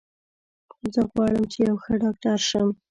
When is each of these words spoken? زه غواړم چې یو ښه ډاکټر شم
زه 0.93 1.01
غواړم 1.11 1.43
چې 1.51 1.59
یو 1.69 1.75
ښه 1.83 1.93
ډاکټر 2.03 2.37
شم 2.49 2.67